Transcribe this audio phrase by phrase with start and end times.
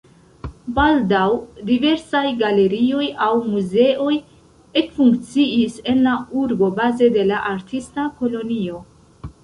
[0.77, 1.25] Baldaŭ
[1.67, 4.17] diversaj galerioj aŭ muzeoj
[4.83, 8.87] ekfunkciis en la urbo baze de la artista kolonio.